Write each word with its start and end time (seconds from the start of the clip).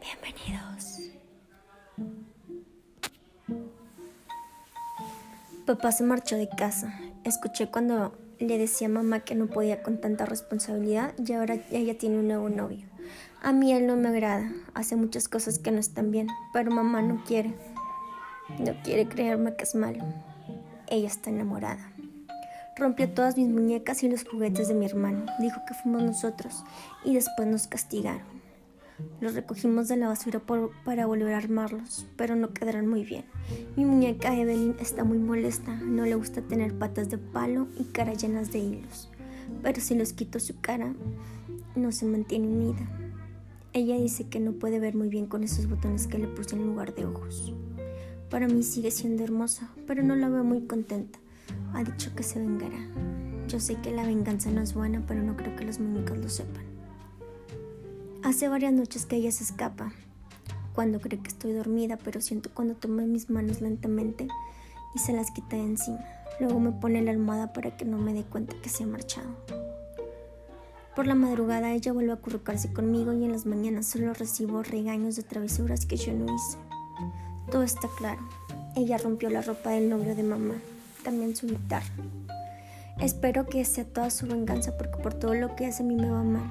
Bienvenidos. 0.00 1.10
Papá 5.66 5.92
se 5.92 6.02
marchó 6.02 6.36
de 6.36 6.48
casa. 6.48 6.98
Escuché 7.22 7.70
cuando 7.70 8.18
le 8.40 8.58
decía 8.58 8.88
a 8.88 8.90
mamá 8.90 9.20
que 9.20 9.36
no 9.36 9.46
podía 9.46 9.84
con 9.84 10.00
tanta 10.00 10.26
responsabilidad 10.26 11.14
y 11.24 11.32
ahora 11.32 11.58
ella 11.70 11.96
tiene 11.96 12.18
un 12.18 12.26
nuevo 12.26 12.48
novio. 12.48 12.88
A 13.40 13.52
mí 13.52 13.72
él 13.72 13.86
no 13.86 13.94
me 13.96 14.08
agrada, 14.08 14.50
hace 14.74 14.96
muchas 14.96 15.28
cosas 15.28 15.60
que 15.60 15.70
no 15.70 15.78
están 15.78 16.10
bien, 16.10 16.26
pero 16.52 16.72
mamá 16.72 17.02
no 17.02 17.22
quiere. 17.24 17.54
No 18.58 18.74
quiere 18.82 19.06
creerme 19.06 19.54
que 19.54 19.62
es 19.62 19.76
malo. 19.76 20.02
Ella 20.88 21.06
está 21.06 21.30
enamorada. 21.30 21.93
Rompió 22.76 23.08
todas 23.08 23.36
mis 23.36 23.48
muñecas 23.48 24.02
y 24.02 24.08
los 24.08 24.24
juguetes 24.24 24.66
de 24.68 24.74
mi 24.74 24.84
hermano. 24.86 25.26
Dijo 25.38 25.60
que 25.66 25.74
fuimos 25.74 26.02
nosotros 26.02 26.64
y 27.04 27.14
después 27.14 27.46
nos 27.46 27.68
castigaron. 27.68 28.42
Los 29.20 29.34
recogimos 29.34 29.88
de 29.88 29.96
la 29.96 30.08
basura 30.08 30.40
para 30.84 31.06
volver 31.06 31.34
a 31.34 31.38
armarlos, 31.38 32.06
pero 32.16 32.36
no 32.36 32.52
quedaron 32.52 32.86
muy 32.86 33.04
bien. 33.04 33.24
Mi 33.76 33.84
muñeca 33.84 34.36
Evelyn 34.36 34.76
está 34.80 35.04
muy 35.04 35.18
molesta, 35.18 35.74
no 35.76 36.04
le 36.04 36.14
gusta 36.14 36.42
tener 36.42 36.76
patas 36.76 37.10
de 37.10 37.18
palo 37.18 37.68
y 37.78 37.84
cara 37.84 38.14
llenas 38.14 38.52
de 38.52 38.58
hilos, 38.58 39.10
pero 39.62 39.80
si 39.80 39.94
los 39.94 40.12
quito 40.12 40.38
su 40.38 40.60
cara, 40.60 40.94
no 41.74 41.92
se 41.92 42.06
mantiene 42.06 42.48
unida. 42.48 42.88
Ella 43.72 43.96
dice 43.96 44.28
que 44.28 44.38
no 44.38 44.52
puede 44.52 44.78
ver 44.78 44.94
muy 44.94 45.08
bien 45.08 45.26
con 45.26 45.42
esos 45.42 45.68
botones 45.68 46.06
que 46.06 46.18
le 46.18 46.28
puse 46.28 46.54
en 46.54 46.66
lugar 46.66 46.94
de 46.94 47.06
ojos. 47.06 47.52
Para 48.30 48.46
mí 48.46 48.62
sigue 48.62 48.92
siendo 48.92 49.24
hermosa, 49.24 49.70
pero 49.86 50.02
no 50.02 50.14
la 50.14 50.28
veo 50.28 50.44
muy 50.44 50.62
contenta. 50.66 51.18
Ha 51.74 51.84
dicho 51.84 52.14
que 52.14 52.22
se 52.22 52.38
vengará. 52.38 52.78
Yo 53.48 53.60
sé 53.60 53.74
que 53.76 53.90
la 53.90 54.04
venganza 54.04 54.50
no 54.50 54.62
es 54.62 54.74
buena, 54.74 55.02
pero 55.06 55.22
no 55.22 55.36
creo 55.36 55.54
que 55.56 55.64
los 55.64 55.78
muñecos 55.80 56.18
lo 56.18 56.28
sepan. 56.28 56.64
Hace 58.22 58.48
varias 58.48 58.72
noches 58.72 59.04
que 59.04 59.16
ella 59.16 59.30
se 59.30 59.44
escapa, 59.44 59.92
cuando 60.74 61.00
cree 61.00 61.20
que 61.20 61.28
estoy 61.28 61.52
dormida, 61.52 61.96
pero 61.96 62.20
siento 62.20 62.50
cuando 62.52 62.74
toma 62.74 63.02
mis 63.02 63.30
manos 63.30 63.60
lentamente 63.60 64.28
y 64.94 64.98
se 64.98 65.12
las 65.12 65.30
quita 65.30 65.56
de 65.56 65.62
encima. 65.62 66.04
Luego 66.40 66.58
me 66.58 66.72
pone 66.72 67.02
la 67.02 67.12
almohada 67.12 67.52
para 67.52 67.76
que 67.76 67.84
no 67.84 67.98
me 67.98 68.12
dé 68.12 68.24
cuenta 68.24 68.56
que 68.60 68.68
se 68.68 68.84
ha 68.84 68.86
marchado. 68.86 69.28
Por 70.96 71.06
la 71.06 71.14
madrugada 71.14 71.72
ella 71.72 71.92
vuelve 71.92 72.12
a 72.12 72.14
acurrucarse 72.14 72.72
conmigo 72.72 73.12
y 73.12 73.24
en 73.24 73.32
las 73.32 73.46
mañanas 73.46 73.86
solo 73.86 74.14
recibo 74.14 74.62
regaños 74.62 75.16
de 75.16 75.22
travesuras 75.22 75.86
que 75.86 75.96
yo 75.96 76.12
no 76.12 76.34
hice. 76.34 76.58
Todo 77.50 77.62
está 77.62 77.88
claro. 77.98 78.20
Ella 78.76 78.98
rompió 78.98 79.30
la 79.30 79.42
ropa 79.42 79.70
del 79.70 79.88
novio 79.88 80.16
de 80.16 80.22
mamá, 80.22 80.54
también 81.04 81.36
su 81.36 81.46
guitarra. 81.46 81.94
Espero 82.98 83.46
que 83.46 83.64
sea 83.64 83.84
toda 83.84 84.10
su 84.10 84.26
venganza 84.26 84.76
porque 84.76 85.00
por 85.00 85.14
todo 85.14 85.34
lo 85.34 85.54
que 85.54 85.66
hace 85.66 85.84
a 85.84 85.86
mí 85.86 85.94
me 85.94 86.10
va 86.10 86.24
mal. 86.24 86.50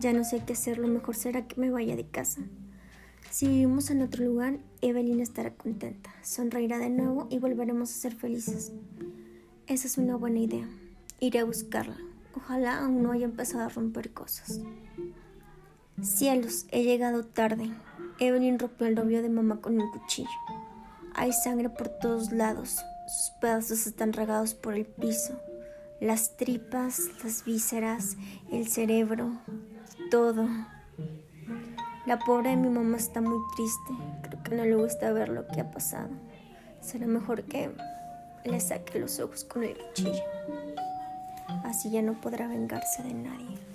Ya 0.00 0.12
no 0.12 0.24
sé 0.24 0.42
qué 0.44 0.54
hacer, 0.54 0.78
lo 0.78 0.88
mejor 0.88 1.14
será 1.14 1.46
que 1.46 1.60
me 1.60 1.70
vaya 1.70 1.94
de 1.94 2.06
casa. 2.06 2.40
Si 3.30 3.46
vivimos 3.46 3.90
en 3.90 4.02
otro 4.02 4.24
lugar, 4.24 4.58
Evelyn 4.80 5.20
estará 5.20 5.54
contenta, 5.54 6.10
sonreirá 6.22 6.78
de 6.78 6.90
nuevo 6.90 7.28
y 7.30 7.38
volveremos 7.38 7.90
a 7.90 7.94
ser 7.94 8.14
felices. 8.14 8.72
Esa 9.66 9.86
es 9.86 9.96
una 9.96 10.16
buena 10.16 10.40
idea. 10.40 10.68
Iré 11.20 11.38
a 11.38 11.44
buscarla. 11.44 11.96
Ojalá 12.36 12.80
aún 12.80 13.02
no 13.02 13.12
haya 13.12 13.24
empezado 13.24 13.64
a 13.64 13.68
romper 13.68 14.12
cosas. 14.12 14.60
Cielos, 16.02 16.66
he 16.72 16.82
llegado 16.82 17.24
tarde. 17.24 17.70
Evelyn 18.18 18.58
rompió 18.58 18.86
el 18.86 18.96
novio 18.96 19.22
de 19.22 19.28
mamá 19.28 19.60
con 19.60 19.80
un 19.80 19.90
cuchillo. 19.90 20.28
Hay 21.14 21.32
sangre 21.32 21.68
por 21.70 21.88
todos 21.88 22.32
lados. 22.32 22.78
Sus 23.12 23.30
pedazos 23.32 23.86
están 23.86 24.14
regados 24.14 24.54
por 24.54 24.72
el 24.72 24.86
piso. 24.86 25.38
Las 26.00 26.34
tripas, 26.38 26.98
las 27.22 27.44
vísceras, 27.44 28.16
el 28.50 28.68
cerebro, 28.68 29.32
todo. 30.10 30.48
La 32.06 32.18
pobre 32.18 32.50
de 32.50 32.56
mi 32.56 32.70
mamá 32.70 32.96
está 32.96 33.20
muy 33.20 33.38
triste. 33.54 33.92
Creo 34.22 34.42
que 34.42 34.54
no 34.56 34.64
le 34.64 34.76
gusta 34.76 35.12
ver 35.12 35.28
lo 35.28 35.46
que 35.46 35.60
ha 35.60 35.70
pasado. 35.70 36.08
Será 36.80 37.06
mejor 37.06 37.42
que 37.42 37.70
le 38.46 38.60
saque 38.60 38.98
los 38.98 39.20
ojos 39.20 39.44
con 39.44 39.62
el 39.62 39.76
cuchillo. 39.76 40.24
Así 41.64 41.90
ya 41.90 42.00
no 42.00 42.18
podrá 42.18 42.48
vengarse 42.48 43.02
de 43.02 43.12
nadie. 43.12 43.71